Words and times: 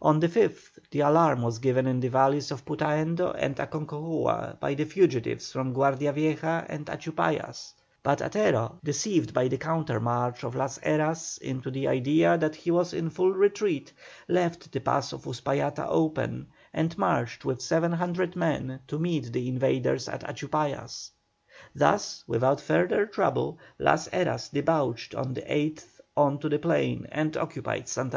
On 0.00 0.18
the 0.18 0.28
5th 0.28 0.78
the 0.92 1.00
alarm 1.00 1.42
was 1.42 1.58
given 1.58 1.86
in 1.86 2.00
the 2.00 2.08
valleys 2.08 2.50
of 2.50 2.64
Putaendo 2.64 3.34
and 3.38 3.54
Aconcagua 3.56 4.58
by 4.58 4.72
the 4.72 4.86
fugitives 4.86 5.52
from 5.52 5.74
Guardia 5.74 6.10
Vieja 6.14 6.64
and 6.70 6.86
Achupallas, 6.86 7.74
but 8.02 8.20
Atero, 8.20 8.78
deceived 8.82 9.34
by 9.34 9.46
the 9.46 9.58
countermarch 9.58 10.42
of 10.42 10.54
Las 10.56 10.78
Heras 10.78 11.36
into 11.42 11.70
the 11.70 11.86
idea 11.86 12.38
that 12.38 12.54
he 12.56 12.70
was 12.70 12.94
in 12.94 13.10
full 13.10 13.30
retreat, 13.30 13.92
left 14.26 14.72
the 14.72 14.80
pass 14.80 15.12
of 15.12 15.24
Uspallata 15.24 15.84
open, 15.86 16.46
and 16.72 16.96
marched 16.96 17.44
with 17.44 17.60
700 17.60 18.36
men 18.36 18.80
to 18.86 18.98
meet 18.98 19.34
the 19.34 19.48
invaders 19.48 20.08
at 20.08 20.22
Achupallas. 20.26 21.10
Thus, 21.74 22.24
without 22.26 22.62
further 22.62 23.04
trouble, 23.04 23.58
Las 23.78 24.08
Heras 24.08 24.50
debouched 24.50 25.14
on 25.14 25.34
the 25.34 25.42
8th 25.42 26.00
on 26.16 26.38
to 26.38 26.48
the 26.48 26.58
plain 26.58 27.06
and 27.12 27.36
occupied 27.36 27.86
Santa 27.86 28.16